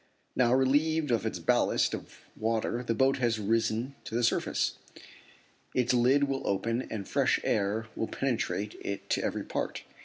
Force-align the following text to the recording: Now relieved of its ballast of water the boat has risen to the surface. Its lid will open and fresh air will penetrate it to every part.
Now 0.35 0.51
relieved 0.51 1.11
of 1.11 1.27
its 1.27 1.37
ballast 1.37 1.93
of 1.93 2.21
water 2.35 2.81
the 2.81 2.95
boat 2.95 3.17
has 3.17 3.37
risen 3.37 3.93
to 4.05 4.15
the 4.15 4.23
surface. 4.23 4.79
Its 5.75 5.93
lid 5.93 6.23
will 6.23 6.47
open 6.47 6.87
and 6.89 7.07
fresh 7.07 7.39
air 7.43 7.85
will 7.95 8.07
penetrate 8.07 8.73
it 8.83 9.11
to 9.11 9.23
every 9.23 9.43
part. 9.43 9.83